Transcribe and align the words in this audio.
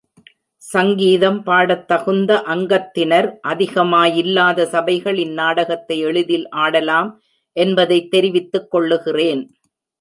சங்கீதம் 0.63 1.43
பாடத் 1.43 1.87
தகுந்த 1.87 2.43
அங்கத்தினர் 2.47 3.27
அதிகமாயில்லாத 3.47 4.63
சபைகள் 4.63 5.17
இந்நாடகத்தை 5.17 5.99
எளிதில் 5.99 6.49
ஆடலாம் 6.49 7.11
என்பதைத் 7.55 8.11
தெரிவித்துக் 8.11 8.71
கொள்ளுகிறேன். 8.71 9.43